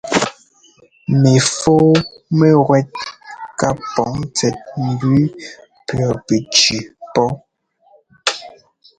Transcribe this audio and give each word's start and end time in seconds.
Mɛfɔ́ɔ 1.21 1.89
mɛwɛ́t 2.39 2.89
ká 3.59 3.69
pɔŋ 3.93 4.13
tsɛt 4.35 4.55
mbʉʉ 4.87 5.21
pʉɔpɛtsʉʉ 5.87 6.79
pɔ́. 7.13 7.27